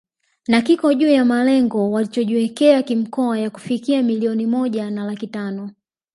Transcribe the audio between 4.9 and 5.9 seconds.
na laki tano